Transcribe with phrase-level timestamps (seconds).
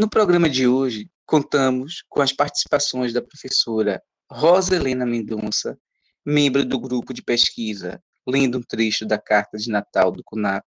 [0.00, 5.78] No programa de hoje, contamos com as participações da professora Rosa Helena Mendonça,
[6.24, 10.64] membro do grupo de pesquisa, lendo um trecho da carta de Natal do CUNAP.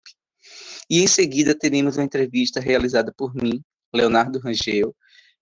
[0.90, 3.62] E em seguida teremos uma entrevista realizada por mim,
[3.94, 4.96] Leonardo Rangel,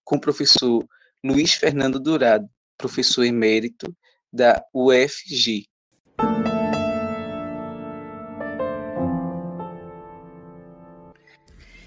[0.04, 0.86] com o professor
[1.24, 3.90] Luiz Fernando Dourado, professor emérito
[4.30, 5.66] da UFG.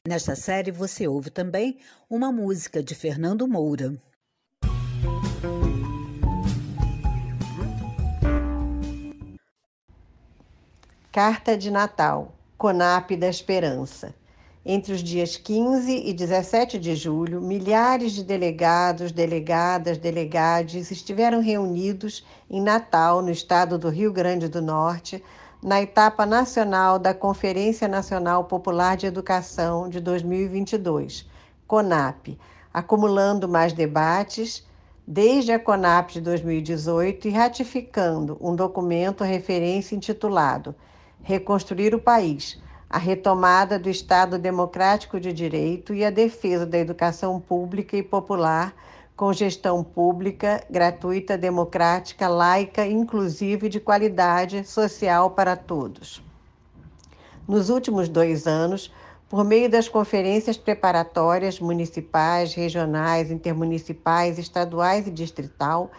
[0.07, 1.77] Nesta série você ouve também
[2.09, 3.95] uma música de Fernando Moura.
[11.11, 14.15] Carta de Natal, CONAP da Esperança.
[14.65, 22.25] Entre os dias 15 e 17 de julho, milhares de delegados, delegadas, delegados estiveram reunidos
[22.49, 25.23] em Natal, no estado do Rio Grande do Norte,
[25.61, 31.29] na etapa nacional da Conferência Nacional Popular de Educação de 2022,
[31.67, 32.39] CONAP,
[32.73, 34.67] acumulando mais debates
[35.07, 40.73] desde a CONAP de 2018 e ratificando um documento referência intitulado
[41.21, 47.39] Reconstruir o País, a retomada do Estado Democrático de Direito e a defesa da educação
[47.39, 48.73] pública e popular
[49.15, 56.23] com gestão pública, gratuita, democrática, laica, inclusiva e de qualidade social para todos.
[57.47, 58.91] Nos últimos dois anos,
[59.29, 65.91] por meio das conferências preparatórias municipais, regionais, intermunicipais, estaduais e distrital,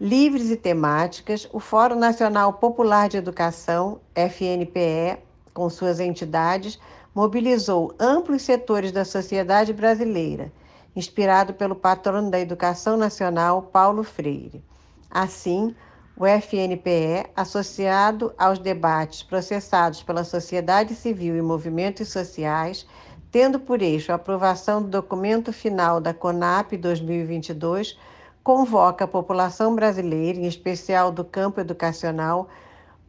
[0.00, 5.18] livres e temáticas, o Fórum Nacional Popular de Educação, FNPE,
[5.52, 6.78] com suas entidades,
[7.14, 10.52] mobilizou amplos setores da sociedade brasileira
[10.96, 14.64] inspirado pelo patrono da Educação Nacional, Paulo Freire.
[15.10, 15.76] Assim,
[16.16, 22.86] o FNPE, associado aos debates processados pela sociedade civil e movimentos sociais,
[23.30, 27.98] tendo por eixo a aprovação do documento final da CONAP 2022,
[28.42, 32.48] convoca a população brasileira, em especial do campo educacional,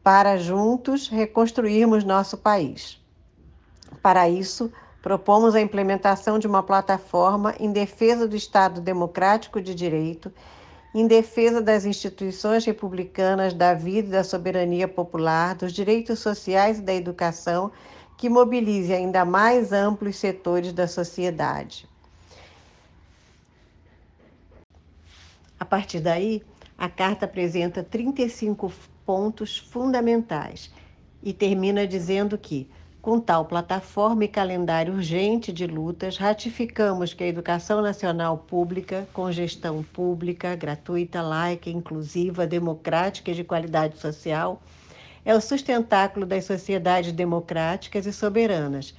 [0.03, 3.01] para juntos reconstruirmos nosso país.
[4.01, 4.71] Para isso,
[5.07, 10.29] propomos a implementação de uma plataforma em defesa do Estado democrático de direito,
[10.93, 16.81] em defesa das instituições republicanas, da vida e da soberania popular, dos direitos sociais e
[16.81, 17.71] da educação,
[18.17, 21.87] que mobilize ainda mais amplos setores da sociedade.
[25.57, 26.43] A partir daí,
[26.77, 28.73] a carta apresenta 35
[29.05, 30.69] pontos fundamentais
[31.23, 32.69] e termina dizendo que
[33.07, 39.31] com tal plataforma e calendário urgente de lutas, ratificamos que a educação nacional pública, com
[39.31, 44.61] gestão pública, gratuita, laica, inclusiva, democrática e de qualidade social,
[45.23, 48.93] é o sustentáculo das sociedades democráticas e soberanas.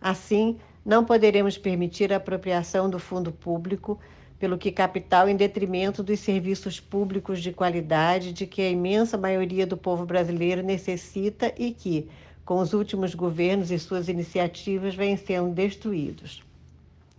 [0.00, 4.00] Assim, não poderemos permitir a apropriação do fundo público
[4.38, 9.66] pelo que capital em detrimento dos serviços públicos de qualidade de que a imensa maioria
[9.66, 12.08] do povo brasileiro necessita e que,
[12.50, 16.42] com os últimos governos e suas iniciativas, vêm sendo destruídos.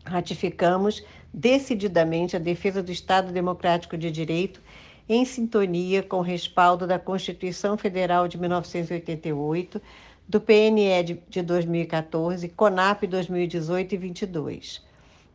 [0.03, 1.01] Ratificamos
[1.33, 4.59] decididamente a defesa do Estado Democrático de Direito
[5.07, 9.81] em sintonia com o respaldo da Constituição Federal de 1988,
[10.27, 14.90] do PNE de 2014, CONAP 2018 e 22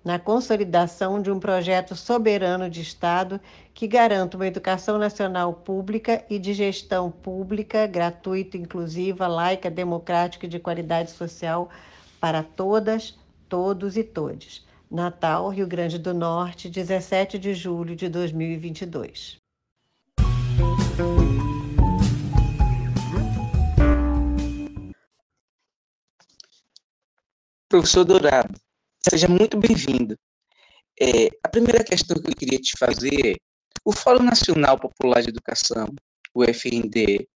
[0.07, 3.41] na consolidação de um projeto soberano de Estado
[3.75, 10.49] que garanta uma educação nacional pública e de gestão pública, gratuita, inclusiva, laica, democrática e
[10.49, 11.69] de qualidade social
[12.21, 13.19] para todas,
[13.49, 14.65] todos e todes.
[14.89, 19.39] Natal, Rio Grande do Norte, 17 de julho de 2022.
[27.69, 28.55] Professor Dourado,
[29.09, 30.19] Seja muito bem-vindo.
[31.01, 33.35] É, a primeira questão que eu queria te fazer é:
[33.85, 35.87] o Fórum Nacional Popular de Educação,
[36.35, 37.29] o FNDE,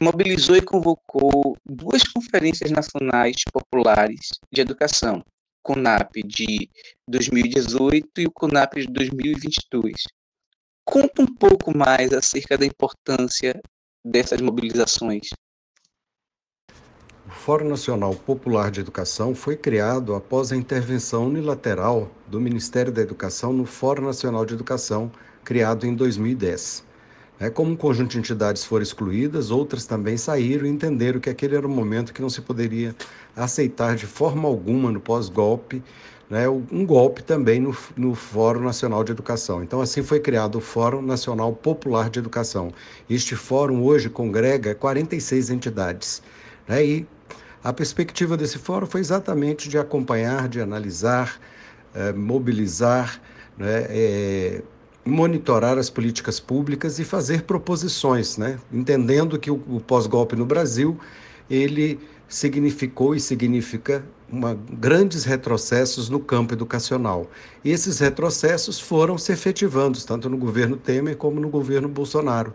[0.00, 5.22] mobilizou e convocou duas conferências nacionais populares de educação,
[5.62, 6.70] CONAP de
[7.06, 9.92] 2018 e o CONAP de 2022.
[10.86, 13.60] Conta um pouco mais acerca da importância
[14.02, 15.28] dessas mobilizações.
[17.44, 23.52] Fórum Nacional Popular de Educação foi criado após a intervenção unilateral do Ministério da Educação
[23.52, 25.12] no Fórum Nacional de Educação,
[25.44, 26.82] criado em 2010.
[27.38, 31.54] É, como um conjunto de entidades foram excluídas, outras também saíram e entenderam que aquele
[31.54, 32.96] era um momento que não se poderia
[33.36, 35.82] aceitar de forma alguma no pós-golpe,
[36.30, 39.62] né, um golpe também no, no Fórum Nacional de Educação.
[39.62, 42.72] Então, assim foi criado o Fórum Nacional Popular de Educação.
[43.08, 46.22] Este fórum hoje congrega 46 entidades.
[46.66, 47.06] Né, e
[47.62, 51.40] a perspectiva desse fórum foi exatamente de acompanhar, de analisar,
[51.94, 53.20] eh, mobilizar,
[53.56, 54.62] né, eh,
[55.04, 60.98] monitorar as políticas públicas e fazer proposições, né, entendendo que o, o pós-golpe no Brasil
[61.48, 67.30] ele significou e significa uma, grandes retrocessos no campo educacional.
[67.64, 72.52] E esses retrocessos foram se efetivando, tanto no governo Temer como no governo Bolsonaro.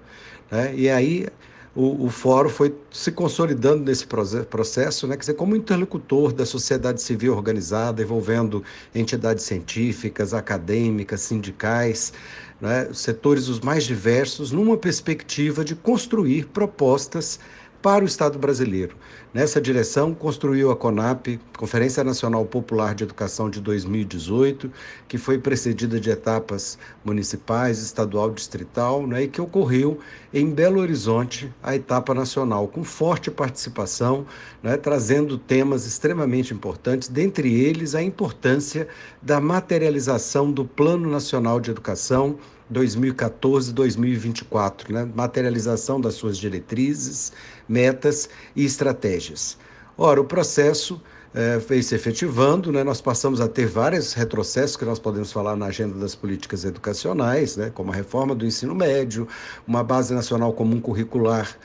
[0.52, 0.76] Né?
[0.76, 1.28] E aí
[1.76, 7.02] o, o fórum foi se consolidando nesse processo, né, quer dizer, como interlocutor da sociedade
[7.02, 8.64] civil organizada, envolvendo
[8.94, 12.12] entidades científicas, acadêmicas, sindicais,
[12.60, 17.40] né, setores os mais diversos, numa perspectiva de construir propostas
[17.82, 18.96] para o Estado brasileiro.
[19.34, 24.72] Nessa direção, construiu a CONAP, Conferência Nacional Popular de Educação de 2018,
[25.08, 30.00] que foi precedida de etapas municipais, estadual, distrital, né, e que ocorreu
[30.34, 34.26] em Belo Horizonte, a etapa nacional, com forte participação,
[34.64, 38.88] né, trazendo temas extremamente importantes, dentre eles a importância
[39.22, 42.38] da materialização do Plano Nacional de Educação
[42.72, 45.10] 2014-2024, né?
[45.14, 47.34] materialização das suas diretrizes,
[47.68, 49.58] metas e estratégias.
[49.98, 51.02] Ora, o processo
[51.34, 52.84] é, veio se efetivando, né?
[52.84, 57.58] nós passamos a ter vários retrocessos que nós podemos falar na agenda das políticas educacionais,
[57.58, 57.72] né?
[57.74, 59.28] como a reforma do ensino médio,
[59.68, 61.58] uma base nacional comum curricular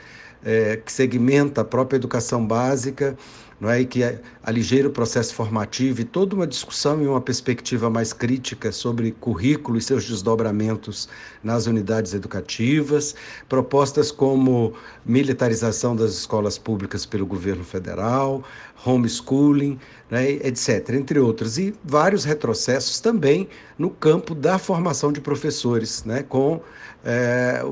[0.45, 3.17] é, que segmenta a própria educação básica,
[3.65, 3.81] não é?
[3.81, 4.03] e que
[4.43, 9.79] aligeira o processo formativo e toda uma discussão e uma perspectiva mais crítica sobre currículo
[9.79, 11.09] e seus desdobramentos
[11.43, 13.15] nas unidades educativas,
[13.49, 14.75] propostas como
[15.07, 18.45] militarização das escolas públicas pelo governo federal,
[18.85, 19.79] homeschooling,
[20.11, 20.31] né?
[20.31, 26.23] etc., entre outros, e vários retrocessos também no campo da formação de professores, né?
[26.23, 26.61] com
[27.03, 27.65] é,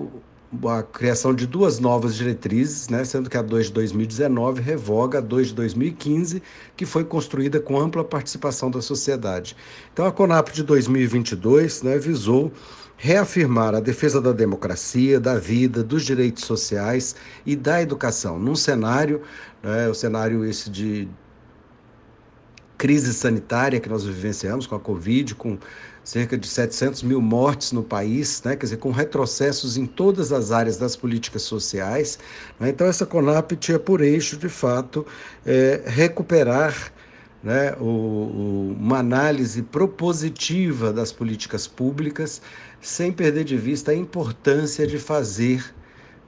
[0.67, 5.21] a criação de duas novas diretrizes, né, sendo que a 2 de 2019 revoga a
[5.21, 6.43] 2 de 2015,
[6.77, 9.57] que foi construída com ampla participação da sociedade.
[9.93, 12.53] Então, a CONAP de 2022 né, visou
[12.99, 19.23] reafirmar a defesa da democracia, da vida, dos direitos sociais e da educação, num cenário,
[19.63, 21.09] né, o cenário esse de
[22.83, 25.57] crise sanitária que nós vivenciamos com a Covid, com
[26.05, 28.57] cerca de 700 mil mortes no país, né?
[28.57, 32.19] quer dizer, com retrocessos em todas as áreas das políticas sociais.
[32.59, 32.71] Né?
[32.71, 35.07] Então, essa CONAP tinha por eixo, de fato,
[35.47, 36.93] é, recuperar
[37.43, 42.41] né, o, o, uma análise propositiva das políticas públicas,
[42.81, 45.65] sem perder de vista a importância de fazer,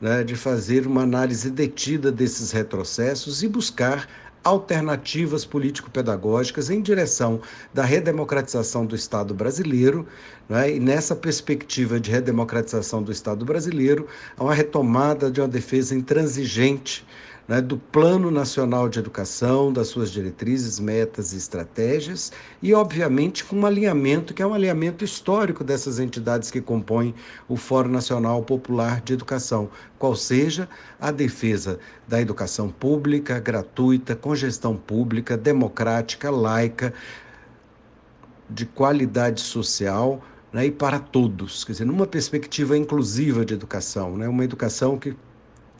[0.00, 4.08] né, de fazer uma análise detida desses retrocessos e buscar
[4.44, 7.40] alternativas político-pedagógicas em direção
[7.72, 10.06] da redemocratização do Estado brasileiro,
[10.48, 10.74] né?
[10.74, 17.06] e nessa perspectiva de redemocratização do Estado brasileiro, há uma retomada de uma defesa intransigente
[17.46, 22.32] né, do Plano Nacional de Educação, das suas diretrizes, metas e estratégias,
[22.62, 27.14] e, obviamente, com um alinhamento que é um alinhamento histórico dessas entidades que compõem
[27.48, 34.34] o Fórum Nacional Popular de Educação, qual seja a defesa da educação pública, gratuita, com
[34.34, 36.94] gestão pública, democrática, laica,
[38.48, 40.22] de qualidade social.
[40.52, 45.16] Né, e para todos, quer dizer, numa perspectiva inclusiva de educação, né, uma educação que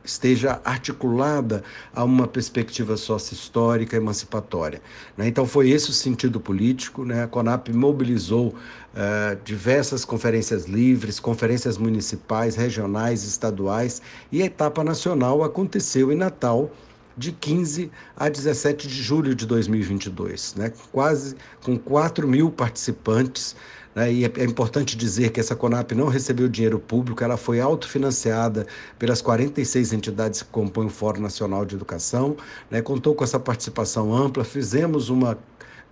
[0.04, 4.82] esteja articulada a uma perspectiva sócio-histórica emancipatória.
[5.16, 5.26] Né?
[5.26, 7.04] Então, foi esse o sentido político.
[7.04, 7.22] Né?
[7.22, 15.42] A CONAP mobilizou uh, diversas conferências livres, conferências municipais, regionais, estaduais, e a etapa nacional
[15.42, 16.70] aconteceu em Natal,
[17.16, 20.72] de 15 a 17 de julho de 2022, né?
[20.92, 23.56] quase com 4 mil participantes
[23.94, 24.12] né?
[24.12, 28.66] E é, é importante dizer que essa Conap não recebeu dinheiro público, ela foi autofinanciada
[28.98, 32.36] pelas 46 entidades que compõem o Fórum Nacional de Educação,
[32.70, 32.82] né?
[32.82, 35.38] contou com essa participação ampla, fizemos uma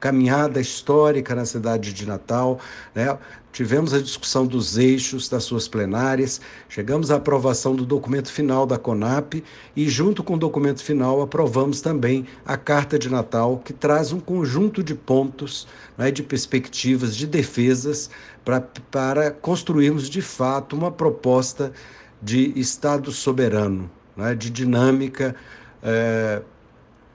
[0.02, 2.58] caminhada histórica na cidade de Natal,
[2.92, 3.16] né?
[3.52, 8.78] Tivemos a discussão dos eixos das suas plenárias, chegamos à aprovação do documento final da
[8.78, 9.44] CONAP
[9.76, 14.18] e, junto com o documento final, aprovamos também a Carta de Natal, que traz um
[14.18, 18.10] conjunto de pontos, né, de perspectivas, de defesas,
[18.44, 21.72] pra, para construirmos de fato uma proposta
[22.20, 25.36] de Estado soberano, né, de dinâmica
[25.80, 26.42] é,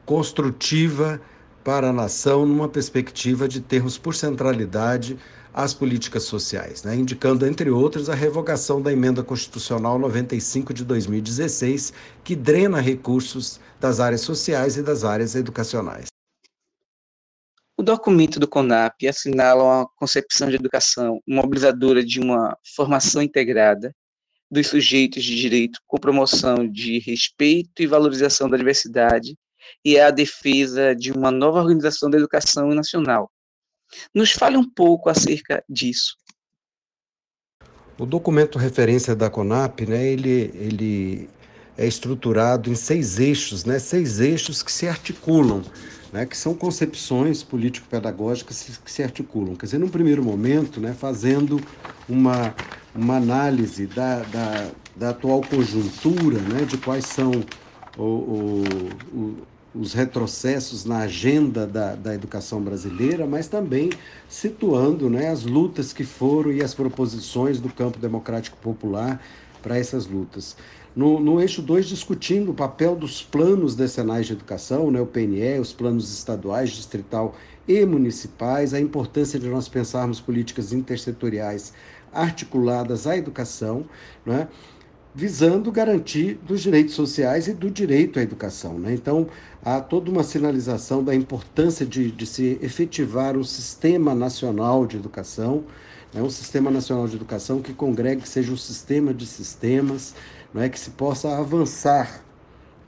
[0.06, 1.20] construtiva
[1.68, 5.20] para a nação, numa perspectiva de termos por centralidade
[5.54, 6.96] as políticas sociais, né?
[6.96, 11.92] indicando, entre outros, a revogação da Emenda Constitucional 95 de 2016,
[12.24, 16.08] que drena recursos das áreas sociais e das áreas educacionais.
[17.76, 23.94] O documento do CONAP assinala uma concepção de educação mobilizadora de uma formação integrada
[24.50, 29.36] dos sujeitos de direito com promoção de respeito e valorização da diversidade
[29.84, 33.32] e a defesa de uma nova organização da educação nacional,
[34.14, 36.16] nos fale um pouco acerca disso.
[37.98, 41.30] O documento referência da CONAP, né, ele, ele
[41.76, 45.64] é estruturado em seis eixos, né, seis eixos que se articulam,
[46.14, 49.56] né, que são concepções político-pedagógicas que se articulam.
[49.56, 51.60] Quer dizer, num primeiro momento, né, fazendo
[52.08, 52.56] uma,
[52.94, 57.32] uma análise da, da, da atual conjuntura, né, de quais são
[57.98, 58.64] o,
[59.12, 59.38] o
[59.80, 63.90] os retrocessos na agenda da, da educação brasileira, mas também
[64.28, 69.22] situando né, as lutas que foram e as proposições do campo democrático popular
[69.62, 70.56] para essas lutas.
[70.96, 75.60] No, no eixo 2, discutindo o papel dos planos decenais de educação, né, o PNE,
[75.60, 77.36] os planos estaduais, distrital
[77.68, 81.72] e municipais, a importância de nós pensarmos políticas intersetoriais
[82.12, 83.86] articuladas à educação,
[84.26, 84.48] né,
[85.18, 88.78] visando garantir dos direitos sociais e do direito à educação.
[88.78, 88.94] Né?
[88.94, 89.26] Então,
[89.66, 95.64] há toda uma sinalização da importância de, de se efetivar um sistema nacional de educação,
[96.14, 96.22] né?
[96.22, 100.14] um sistema nacional de educação que congregue, que seja um sistema de sistemas,
[100.54, 102.22] não é que se possa avançar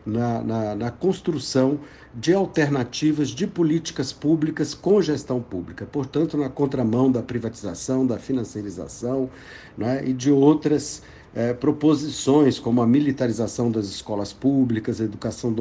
[0.06, 1.80] na, na, na, construção
[2.14, 9.32] de alternativas de políticas públicas com gestão pública, portanto, na contramão da privatização, da financiarização
[9.80, 10.08] é?
[10.08, 11.02] e de outras
[11.36, 15.54] é, proposições como a militarização das escolas públicas, a educação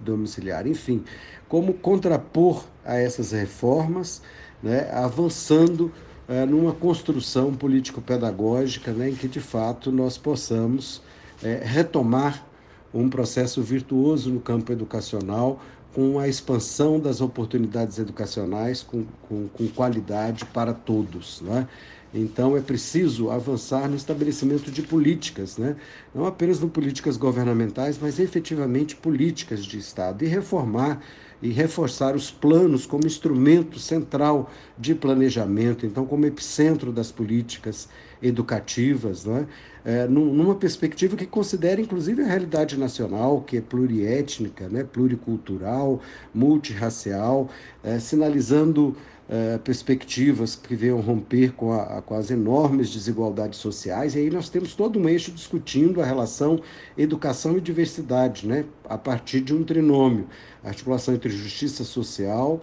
[0.00, 1.04] domiciliar, enfim,
[1.48, 4.22] como contrapor a essas reformas,
[4.62, 5.92] né, avançando
[6.28, 11.02] é, numa construção político-pedagógica né, em que, de fato, nós possamos
[11.42, 12.46] é, retomar
[12.94, 15.60] um processo virtuoso no campo educacional,
[15.94, 21.42] com a expansão das oportunidades educacionais com, com, com qualidade para todos.
[21.42, 21.68] Né?
[22.14, 25.76] Então, é preciso avançar no estabelecimento de políticas, né?
[26.14, 31.00] não apenas no políticas governamentais, mas efetivamente políticas de Estado, e reformar
[31.42, 37.88] e reforçar os planos como instrumento central de planejamento, então, como epicentro das políticas
[38.22, 39.46] educativas, não é?
[39.84, 46.00] É, numa perspectiva que considere inclusive a realidade nacional, que é pluriétnica, né, pluricultural,
[46.32, 47.50] multirracial,
[47.82, 48.96] é, sinalizando
[49.28, 54.14] é, perspectivas que venham romper com, a, com as enormes desigualdades sociais.
[54.14, 56.60] E aí nós temos todo um eixo discutindo a relação
[56.96, 58.64] educação e diversidade, né?
[58.88, 60.26] a partir de um trinômio,
[60.62, 62.60] articulação entre justiça social,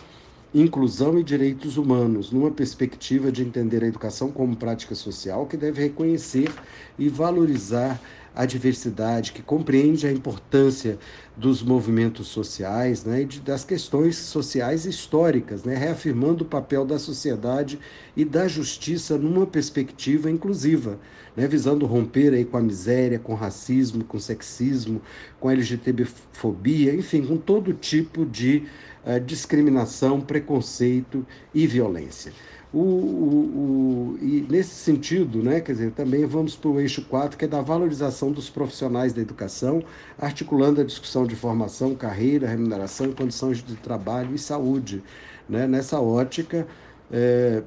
[0.54, 5.82] inclusão e direitos humanos, numa perspectiva de entender a educação como prática social que deve
[5.82, 6.52] reconhecer
[6.98, 8.00] e valorizar
[8.36, 10.98] a diversidade, que compreende a importância
[11.36, 16.98] dos movimentos sociais né, e de, das questões sociais históricas, né, reafirmando o papel da
[16.98, 17.80] sociedade
[18.16, 21.00] e da justiça numa perspectiva inclusiva,
[21.36, 25.02] né, visando romper aí com a miséria, com racismo, com sexismo,
[25.40, 28.64] com LGTB-fobia, enfim, com todo tipo de
[29.06, 32.32] uh, discriminação, preconceito e violência.
[32.72, 37.36] O, o, o, e nesse sentido, né, quer dizer, também vamos para o eixo 4,
[37.36, 39.84] que é da valorização dos profissionais da educação,
[40.20, 45.04] articulando a discussão de formação, carreira, remuneração, condições de trabalho e saúde.
[45.48, 46.68] Né, nessa ótica,
[47.12, 47.64] é,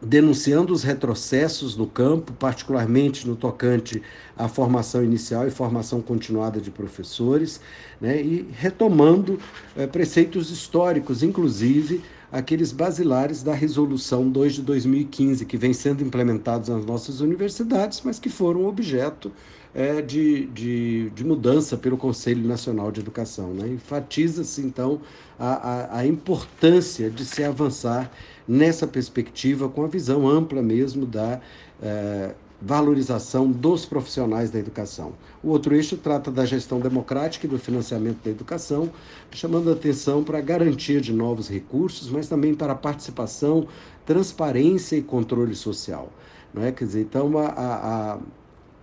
[0.00, 4.02] denunciando os retrocessos no campo, particularmente no tocante
[4.36, 7.60] à formação inicial e formação continuada de professores,
[8.00, 9.38] né, e retomando
[9.76, 16.68] é, preceitos históricos, inclusive aqueles basilares da Resolução 2 de 2015, que vem sendo implementados
[16.68, 19.32] nas nossas universidades, mas que foram objeto
[19.74, 23.52] é, de, de, de, mudança pelo Conselho Nacional de Educação.
[23.52, 23.68] Né?
[23.68, 25.00] Enfatiza-se, então,
[25.38, 28.10] a, a, a, importância de se avançar
[28.46, 31.40] nessa perspectiva com a visão ampla mesmo da
[31.82, 35.12] é, valorização dos profissionais da educação.
[35.42, 38.90] O outro eixo trata da gestão democrática e do financiamento da educação,
[39.30, 43.66] chamando atenção para a garantia de novos recursos, mas também para a participação,
[44.04, 46.10] transparência e controle social.
[46.54, 46.72] Não é?
[46.72, 48.18] Quer dizer, então, a,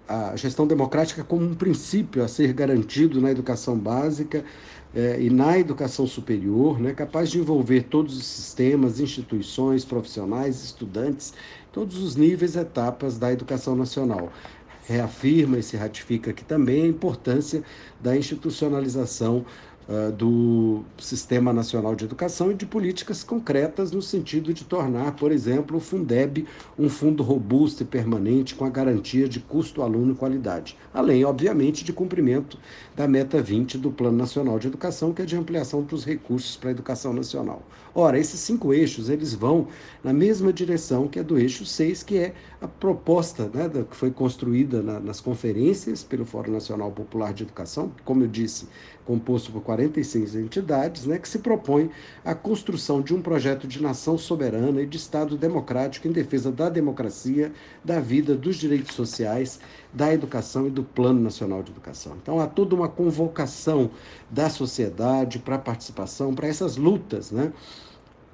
[0.07, 4.45] a, a gestão democrática como um princípio a ser garantido na educação básica
[4.95, 11.33] é, e na educação superior, né, capaz de envolver todos os sistemas, instituições, profissionais, estudantes,
[11.71, 14.31] todos os níveis e etapas da educação nacional.
[14.85, 17.63] Reafirma e se ratifica aqui também a importância
[17.99, 19.45] da institucionalização
[19.87, 25.31] uh, do Sistema Nacional de Educação e de políticas concretas no sentido de tornar, por
[25.31, 26.45] exemplo, o Fundeb
[26.77, 31.83] um fundo robusto e permanente com a garantia de custo aluno e qualidade, além, obviamente,
[31.83, 32.57] de cumprimento
[32.95, 36.69] da meta 20 do Plano Nacional de Educação, que é de ampliação dos recursos para
[36.69, 37.63] a educação nacional.
[37.95, 39.67] Ora, esses cinco eixos, eles vão
[40.03, 44.09] na mesma direção que a do eixo 6, que é a proposta né, que foi
[44.09, 48.67] construída na, nas conferências pelo Fórum Nacional Popular de Educação, como eu disse,
[49.05, 51.89] composto por 46 entidades, né, que se propõe
[52.23, 56.69] a construção de um projeto de nação soberana e de Estado democrático em defesa da
[56.69, 57.51] democracia,
[57.83, 59.59] da vida, dos direitos sociais,
[59.93, 62.15] da educação e do Plano Nacional de Educação.
[62.21, 63.91] Então, há toda uma convocação
[64.29, 67.51] da sociedade para a participação, para essas lutas, né?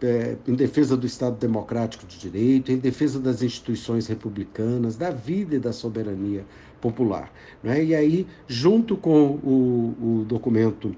[0.01, 5.55] É, em defesa do Estado democrático de direito, em defesa das instituições republicanas, da vida
[5.55, 6.45] e da soberania
[6.81, 7.31] popular.
[7.63, 7.83] Né?
[7.83, 10.95] E aí, junto com o, o documento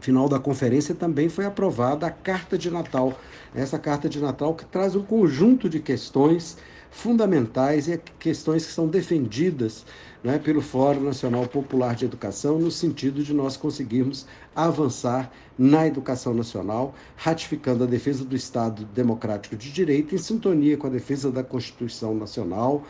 [0.00, 3.18] final da conferência, também foi aprovada a Carta de Natal.
[3.54, 6.58] Essa Carta de Natal que traz um conjunto de questões
[6.90, 9.84] fundamentais e questões que são defendidas
[10.22, 16.32] né, pelo Fórum Nacional Popular de Educação, no sentido de nós conseguirmos avançar na educação
[16.32, 21.42] nacional, ratificando a defesa do Estado democrático de direito, em sintonia com a defesa da
[21.42, 22.84] Constituição Nacional,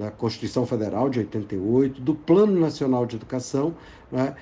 [0.00, 3.74] da Constituição Federal de 88, do Plano Nacional de Educação
[4.10, 4.34] né,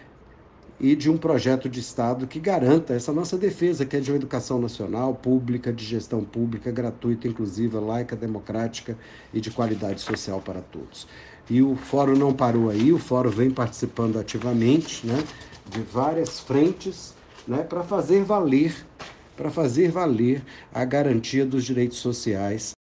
[0.78, 4.16] e de um projeto de Estado que garanta essa nossa defesa, que é de uma
[4.16, 8.96] educação nacional, pública, de gestão pública, gratuita, inclusiva, laica, democrática
[9.34, 11.08] e de qualidade social para todos.
[11.50, 15.24] E o Fórum não parou aí, o Fórum vem participando ativamente né,
[15.68, 17.14] de várias frentes
[17.48, 18.86] né, para fazer valer
[19.36, 20.42] para fazer valer
[20.74, 22.77] a garantia dos direitos sociais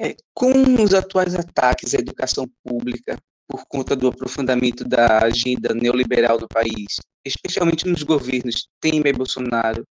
[0.00, 0.50] é, com
[0.82, 7.00] os atuais ataques à educação pública, por conta do aprofundamento da agenda neoliberal do país,
[7.26, 9.84] especialmente nos governos Temer e Bolsonaro,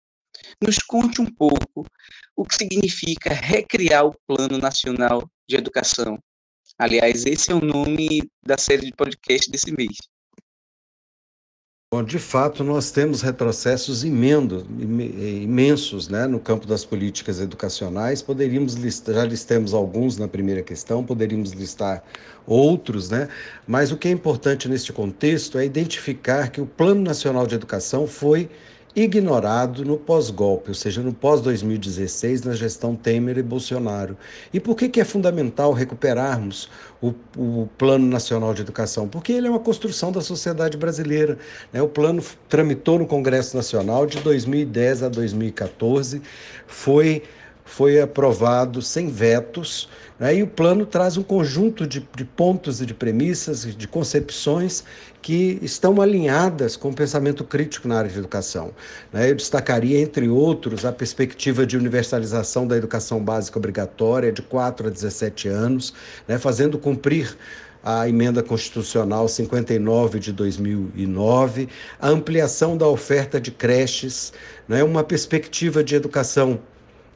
[0.62, 1.84] nos conte um pouco
[2.36, 6.18] o que significa recriar o Plano Nacional de Educação.
[6.78, 9.96] Aliás, esse é o nome da série de podcast desse mês.
[11.90, 18.20] Bom, de fato, nós temos retrocessos imensos, né, no campo das políticas educacionais.
[18.20, 22.04] Poderíamos listar, já listamos alguns na primeira questão, poderíamos listar
[22.46, 23.26] outros, né?
[23.66, 28.06] mas o que é importante neste contexto é identificar que o Plano Nacional de Educação
[28.06, 28.50] foi
[29.02, 34.16] ignorado no pós-golpe, ou seja, no pós-2016, na gestão Temer e Bolsonaro.
[34.52, 36.68] E por que, que é fundamental recuperarmos
[37.00, 39.08] o, o, Plano Nacional de Educação?
[39.08, 41.38] Porque ele é uma construção da sociedade brasileira.
[41.72, 41.80] Né?
[41.80, 46.20] O plano tramitou no Congresso Nacional de 2010 a 2014,
[46.66, 47.22] foi
[47.68, 50.36] foi aprovado sem vetos, né?
[50.36, 54.82] e o plano traz um conjunto de, de pontos e de premissas, de concepções
[55.20, 58.72] que estão alinhadas com o pensamento crítico na área de educação.
[59.12, 59.30] Né?
[59.30, 64.90] Eu destacaria, entre outros, a perspectiva de universalização da educação básica obrigatória de 4 a
[64.90, 65.92] 17 anos,
[66.26, 66.38] né?
[66.38, 67.36] fazendo cumprir
[67.84, 71.68] a emenda constitucional 59 de 2009,
[72.00, 74.32] a ampliação da oferta de creches,
[74.66, 74.82] né?
[74.82, 76.58] uma perspectiva de educação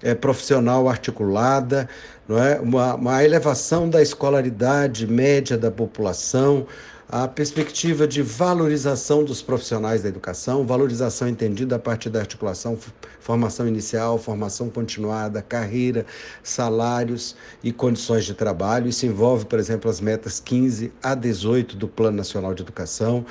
[0.02, 1.88] é, profissional articulada,
[2.28, 2.60] não é?
[2.60, 6.66] uma, uma elevação da escolaridade média da população,
[7.12, 12.78] a perspectiva de valorização dos profissionais da educação, valorização entendida a partir da articulação,
[13.20, 16.06] formação inicial, formação continuada, carreira,
[16.42, 18.88] salários e condições de trabalho.
[18.88, 23.26] Isso envolve, por exemplo, as metas 15 a 18 do Plano Nacional de Educação,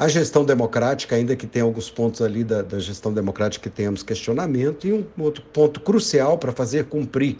[0.00, 4.02] a gestão democrática, ainda que tenha alguns pontos ali da, da gestão democrática que tenhamos
[4.02, 7.36] questionamento, e um outro ponto crucial para fazer cumprir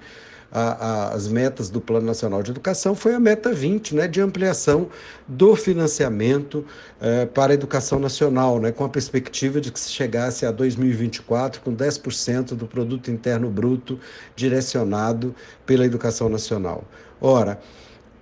[0.53, 4.21] a, a, as metas do Plano Nacional de Educação foi a meta 20, né, de
[4.21, 4.91] ampliação
[5.27, 6.63] do financiamento
[7.01, 11.63] eh, para a educação nacional, né, com a perspectiva de que se chegasse a 2024
[11.63, 13.99] com 10% do produto interno bruto
[14.37, 16.85] direcionado pela educação nacional.
[17.23, 17.59] Ora,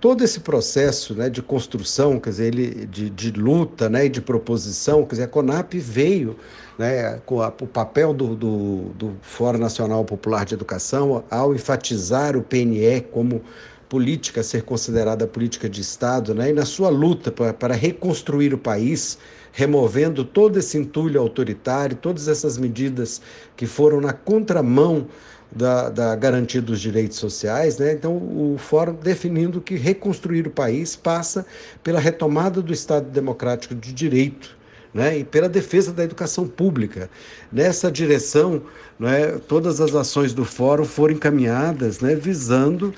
[0.01, 4.21] todo esse processo né, de construção, quer dizer, ele, de, de luta né, e de
[4.21, 6.37] proposição, quer dizer, a CONAP veio
[6.79, 12.37] né, com a, o papel do, do, do Fórum Nacional Popular de Educação ao enfatizar
[12.37, 13.43] o PNE como
[13.89, 16.51] política a ser considerada política de Estado, né?
[16.51, 19.19] e na sua luta para, para reconstruir o país,
[19.51, 23.21] removendo todo esse entulho autoritário, todas essas medidas
[23.57, 25.09] que foram na contramão
[25.51, 27.79] da, da, garantia dos direitos sociais.
[27.79, 27.93] Né?
[27.93, 31.47] Então, o Fórum definindo que reconstruir o país passa
[31.83, 34.57] pela retomada do Estado Democrático de Direito.
[34.95, 37.11] Né, e pela defesa da educação pública.
[37.53, 38.63] Nessa direção,
[38.99, 42.95] né, todas as ações do Fórum foram encaminhadas né, visando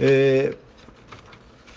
[0.00, 0.52] é,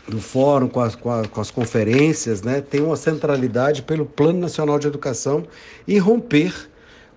[0.08, 4.40] do fórum, com as, com, a, com as conferências, né, tem uma centralidade pelo Plano
[4.40, 5.46] Nacional de Educação
[5.88, 6.71] e romper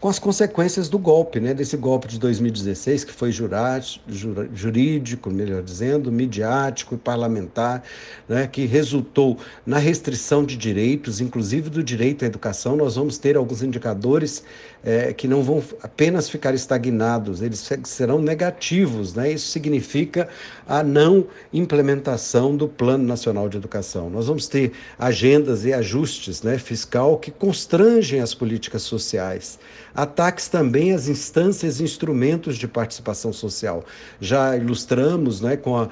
[0.05, 3.33] com as consequências do golpe, né, desse golpe de 2016, que foi
[4.53, 7.83] jurídico, melhor dizendo, midiático e parlamentar,
[8.29, 12.77] né, que resultou na restrição de direitos, inclusive do direito à educação.
[12.77, 14.45] Nós vamos ter alguns indicadores
[14.85, 19.15] é, que não vão apenas ficar estagnados, eles serão negativos.
[19.15, 19.33] Né?
[19.33, 20.29] Isso significa
[20.69, 24.11] a não implementação do Plano Nacional de Educação.
[24.11, 29.59] Nós vamos ter agendas e ajustes né, fiscal que constrangem as políticas sociais
[29.95, 33.85] ataques também às instâncias e instrumentos de participação social.
[34.21, 35.89] Já ilustramos né, com a,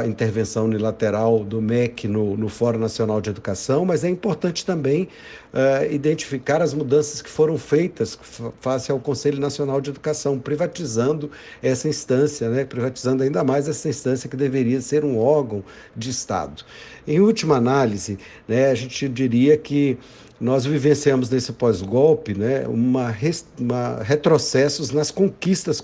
[0.00, 5.08] a intervenção unilateral do MEC no, no Fórum Nacional de Educação, mas é importante também
[5.54, 8.18] uh, identificar as mudanças que foram feitas
[8.60, 11.30] face ao Conselho Nacional de Educação, privatizando
[11.62, 15.64] essa instância, né, privatizando ainda mais essa instância que deveria ser um órgão
[15.96, 16.64] de Estado.
[17.06, 19.96] Em última análise, né, a gente diria que
[20.40, 23.14] nós vivenciamos nesse pós-golpe né, uma,
[23.58, 25.80] uma, retrocessos nas conquistas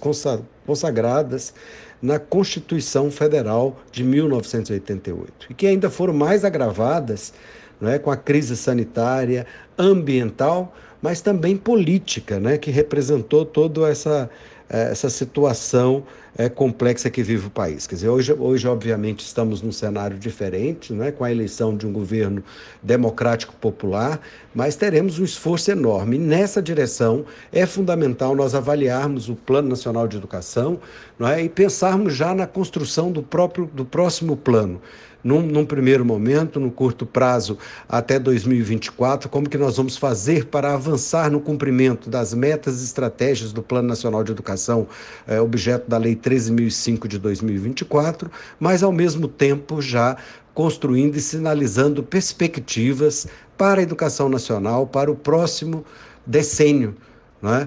[0.66, 1.54] consagradas
[2.02, 7.32] na Constituição Federal de 1988 e que ainda foram mais agravadas
[7.80, 9.46] né, com a crise sanitária,
[9.78, 14.28] ambiental, mas também política, né, que representou toda essa,
[14.68, 16.04] eh, essa situação
[16.36, 17.86] é, complexa que vive o país.
[17.86, 21.92] Quer dizer, hoje, hoje, obviamente, estamos num cenário diferente, né, com a eleição de um
[21.92, 22.42] governo
[22.82, 24.20] democrático popular,
[24.54, 26.16] mas teremos um esforço enorme.
[26.16, 30.80] E nessa direção é fundamental nós avaliarmos o Plano Nacional de Educação
[31.18, 34.80] não é, e pensarmos já na construção do, próprio, do próximo plano
[35.22, 40.72] num, num, primeiro momento, no curto prazo, até 2024, como que nós vamos fazer para
[40.74, 44.86] avançar no cumprimento das metas e estratégias do Plano Nacional de Educação,
[45.26, 50.16] é, objeto da Lei 13.005 de 2024, mas, ao mesmo tempo, já
[50.54, 55.84] construindo e sinalizando perspectivas para a educação nacional para o próximo
[56.26, 56.96] decênio.
[57.42, 57.66] É?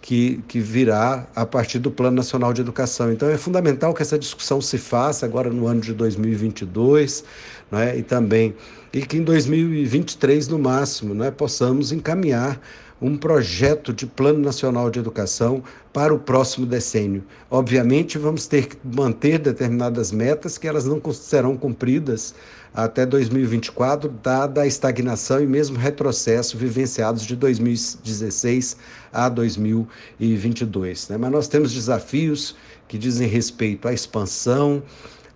[0.00, 3.12] Que, que virá a partir do Plano Nacional de Educação.
[3.12, 7.24] Então, é fundamental que essa discussão se faça agora no ano de 2022,
[7.70, 8.54] né, e também,
[8.92, 12.60] e que em 2023, no máximo, né, possamos encaminhar
[13.00, 17.24] um projeto de Plano Nacional de Educação para o próximo decênio.
[17.50, 22.34] Obviamente, vamos ter que manter determinadas metas que elas não serão cumpridas
[22.74, 28.76] até 2024, dada a estagnação e mesmo retrocesso vivenciados de 2016
[29.12, 31.08] a 2022.
[31.08, 31.16] Né?
[31.16, 32.56] Mas nós temos desafios
[32.86, 34.82] que dizem respeito à expansão,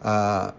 [0.00, 0.54] à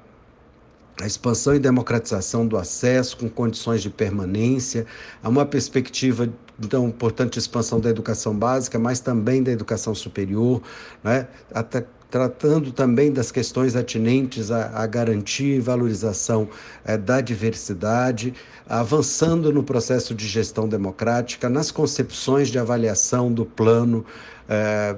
[1.02, 4.86] a expansão e democratização do acesso com condições de permanência,
[5.22, 10.62] a uma perspectiva então, portanto, expansão da educação básica, mas também da educação superior,
[11.04, 11.28] né?
[11.54, 16.48] Até, tratando também das questões atinentes à, à garantia e valorização
[16.84, 18.34] é, da diversidade,
[18.68, 24.06] avançando no processo de gestão democrática, nas concepções de avaliação do plano.
[24.48, 24.96] É,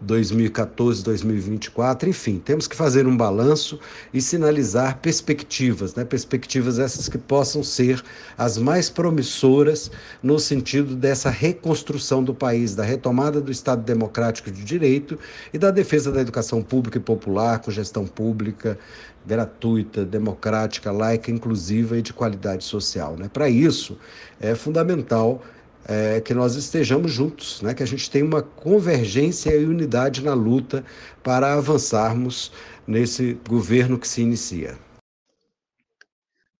[0.00, 3.78] 2014, 2024, enfim, temos que fazer um balanço
[4.12, 6.04] e sinalizar perspectivas, né?
[6.04, 8.02] perspectivas essas que possam ser
[8.36, 9.90] as mais promissoras
[10.22, 15.18] no sentido dessa reconstrução do país, da retomada do Estado democrático de direito
[15.52, 18.78] e da defesa da educação pública e popular, com gestão pública
[19.26, 23.16] gratuita, democrática, laica, inclusiva e de qualidade social.
[23.16, 23.28] Né?
[23.30, 23.98] Para isso,
[24.40, 25.42] é fundamental
[25.86, 27.74] é, que nós estejamos juntos, né?
[27.74, 30.84] que a gente tenha uma convergência e unidade na luta
[31.22, 32.52] para avançarmos
[32.86, 34.78] nesse governo que se inicia.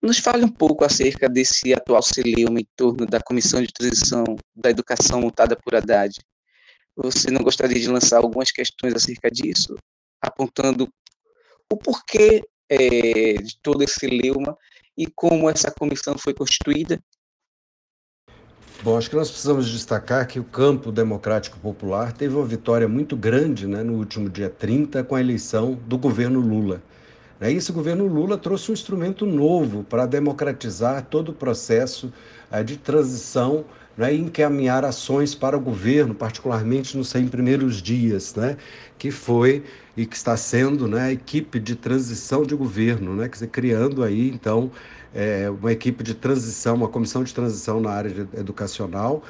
[0.03, 4.25] Nos fale um pouco acerca desse atual celeuma em torno da Comissão de Transição
[4.57, 6.19] da Educação montada por Haddad.
[6.97, 9.77] Você não gostaria de lançar algumas questões acerca disso,
[10.21, 10.89] apontando
[11.71, 14.57] o porquê é, de todo esse celeuma
[14.97, 16.99] e como essa comissão foi constituída
[18.83, 23.15] Bom, acho que nós precisamos destacar que o campo democrático popular teve uma vitória muito
[23.15, 26.81] grande né, no último dia 30 com a eleição do governo Lula.
[27.43, 32.11] E esse governo Lula trouxe um instrumento novo para democratizar todo o processo
[32.51, 33.67] eh, de transição
[33.99, 38.57] né, e encaminhar ações para o governo, particularmente nos 100 primeiros dias, né,
[38.97, 39.63] que foi
[39.95, 44.31] e que está sendo né, a equipe de transição de governo, né, dizer, criando aí,
[44.31, 44.71] então,
[45.15, 49.23] é, uma equipe de transição, uma comissão de transição na área educacional,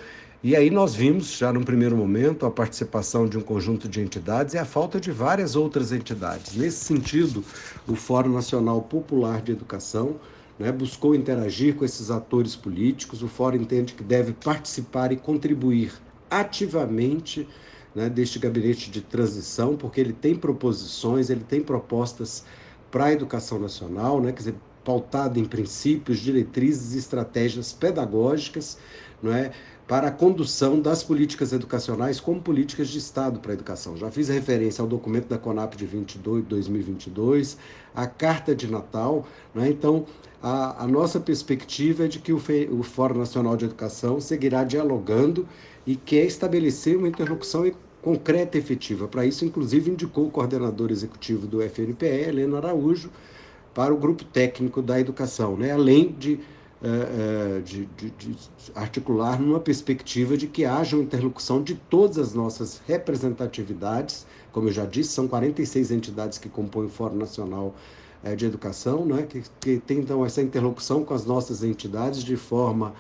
[0.43, 4.55] e aí nós vimos, já num primeiro momento, a participação de um conjunto de entidades
[4.55, 6.57] e a falta de várias outras entidades.
[6.57, 7.45] Nesse sentido,
[7.87, 10.17] o Fórum Nacional Popular de Educação
[10.59, 13.23] né, buscou interagir com esses atores políticos.
[13.23, 15.93] O Fórum entende que deve participar e contribuir
[16.31, 17.47] ativamente
[17.95, 22.45] né, deste gabinete de transição, porque ele tem proposições, ele tem propostas
[22.91, 28.79] para a educação nacional, né, quer dizer, pautada em princípios, diretrizes e estratégias pedagógicas,
[29.23, 29.53] não é,
[29.91, 33.97] para a condução das políticas educacionais como políticas de Estado para a educação.
[33.97, 37.59] Já fiz referência ao documento da CONAP de 22, 2022,
[37.93, 39.27] a Carta de Natal.
[39.53, 39.69] Né?
[39.69, 40.07] Então,
[40.41, 44.63] a, a, nossa perspectiva é de que o, Fe, o Fórum Nacional de Educação seguirá
[44.63, 45.47] dialogando
[45.85, 47.69] e quer estabelecer uma interlocução
[48.01, 49.09] concreta e efetiva.
[49.09, 53.11] Para isso, inclusive, indicou o coordenador executivo do FNPE, Helena Araújo,
[53.75, 55.73] para o grupo técnico da educação, né?
[55.73, 56.41] além de
[56.83, 58.39] é, é, de, de, de,
[58.75, 64.73] articular numa perspectiva de que haja uma interlocução de todas as nossas representatividades, como eu
[64.73, 67.75] já disse, são 46 entidades que compõem o Fórum Nacional
[68.25, 72.39] é, de Educação, né, que, que tem então essa interlocução com as nossas entidades de
[72.39, 72.95] forma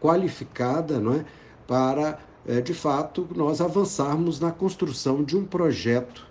[0.00, 1.24] qualificada, não é,
[1.66, 2.20] para,
[2.62, 6.24] de fato, nós avançarmos na construção de um projeto,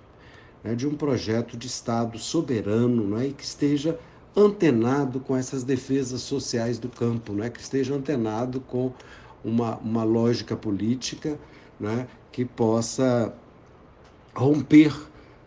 [0.64, 4.00] né, de um projeto de Estado soberano, não é, e que esteja
[4.36, 7.50] antenado com essas defesas sociais do campo, né?
[7.50, 8.92] que esteja antenado com
[9.44, 11.38] uma, uma lógica política
[11.80, 12.08] né?
[12.32, 13.34] que possa
[14.34, 14.94] romper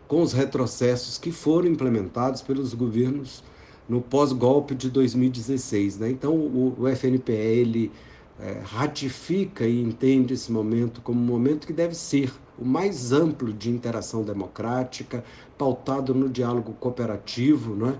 [0.07, 3.43] com os retrocessos que foram implementados pelos governos
[3.89, 5.99] no pós-golpe de 2016.
[5.99, 6.11] Né?
[6.11, 7.91] Então, o, o FNPE ele,
[8.39, 13.53] é, ratifica e entende esse momento como um momento que deve ser o mais amplo
[13.53, 15.23] de interação democrática,
[15.57, 17.95] pautado no diálogo cooperativo, né?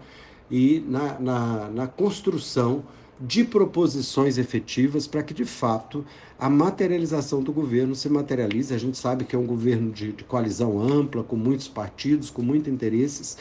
[0.50, 2.84] e na, na, na construção
[3.20, 6.06] de proposições efetivas para que, de fato,
[6.38, 8.74] a materialização do governo se materialize.
[8.74, 12.44] A gente sabe que é um governo de, de, coalizão ampla, com muitos partidos, com
[12.44, 13.38] muitos interesses,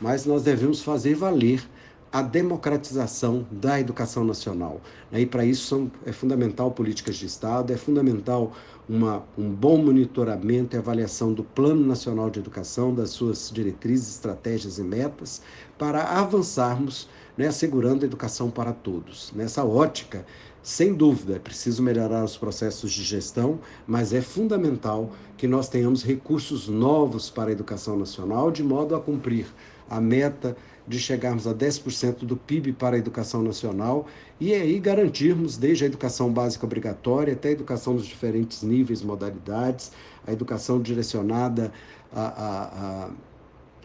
[0.00, 1.62] mas nós devemos fazer valer
[2.10, 4.80] a democratização da educação nacional.
[5.12, 8.52] E para isso são, é fundamental políticas de Estado, é fundamental
[8.88, 14.78] uma, um bom monitoramento e avaliação do Plano Nacional de Educação, das suas diretrizes, estratégias
[14.78, 15.42] e metas,
[15.76, 19.32] para avançarmos né, assegurando a educação para todos.
[19.34, 20.26] Nessa ótica,
[20.60, 26.02] sem dúvida, é preciso melhorar os processos de gestão, mas é fundamental que nós tenhamos
[26.02, 29.46] recursos novos para a educação nacional, de modo a cumprir
[29.88, 30.56] a meta
[30.88, 34.06] de chegarmos a 10% do PIB para a educação nacional
[34.40, 39.92] e aí garantirmos desde a educação básica obrigatória até a educação dos diferentes níveis, modalidades,
[40.26, 41.72] a educação direcionada
[42.12, 43.10] a, a, a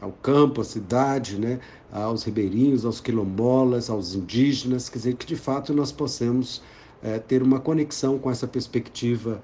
[0.02, 5.38] ao campo, à cidade, né, aos ribeirinhos, aos quilombolas, aos indígenas, quer dizer, que de
[5.38, 6.62] fato nós possamos
[7.02, 9.42] é, ter uma conexão com essa perspectiva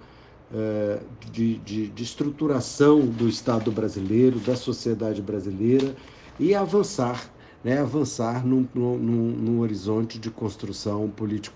[0.54, 1.00] é,
[1.32, 5.96] de, de, de estruturação do Estado brasileiro, da sociedade brasileira
[6.38, 7.30] e avançar
[7.64, 11.56] né, avançar num, num, num horizonte de construção político.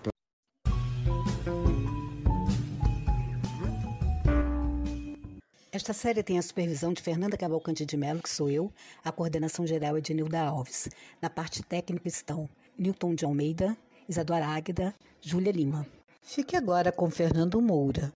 [5.72, 8.72] Esta série tem a supervisão de Fernanda Cavalcante de Mello, que sou eu,
[9.04, 10.88] a coordenação geral é de Nilda Alves.
[11.20, 13.76] Na parte técnica estão Newton de Almeida,
[14.08, 15.86] Isadora Águida, Júlia Lima.
[16.22, 18.12] Fique agora com Fernando Moura.